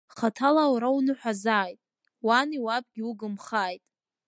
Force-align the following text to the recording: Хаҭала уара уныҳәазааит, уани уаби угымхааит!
Хаҭала 0.15 0.63
уара 0.71 0.89
уныҳәазааит, 0.97 1.79
уани 2.25 2.59
уаби 2.65 3.01
угымхааит! 3.09 3.83